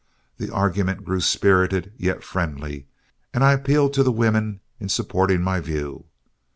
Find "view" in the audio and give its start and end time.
5.59-6.05